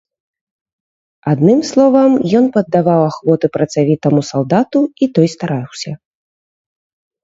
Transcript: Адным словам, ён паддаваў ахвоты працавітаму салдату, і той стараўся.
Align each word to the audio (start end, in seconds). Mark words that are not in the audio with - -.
Адным 1.31 1.59
словам, 1.73 2.11
ён 2.41 2.45
паддаваў 2.57 3.01
ахвоты 3.11 3.47
працавітаму 3.61 4.21
салдату, 4.33 4.79
і 5.03 5.15
той 5.17 5.27
стараўся. 5.39 5.91